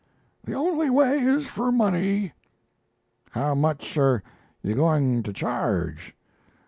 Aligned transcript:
"'The 0.43 0.53
only 0.55 0.89
way 0.89 1.19
is 1.19 1.45
for 1.45 1.71
money.' 1.71 2.33
"'How 3.29 3.53
much 3.53 3.99
are 3.99 4.23
you 4.63 4.73
going 4.73 5.21
to 5.21 5.31
charge? 5.31 6.15